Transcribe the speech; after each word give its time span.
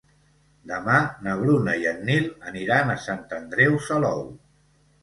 Demà 0.71 0.95
na 1.27 1.35
Bruna 1.43 1.75
i 1.83 1.85
en 1.91 2.01
Nil 2.09 2.27
aniran 2.53 2.91
a 2.91 2.99
Sant 3.07 3.25
Andreu 3.43 3.81
Salou. 3.91 4.27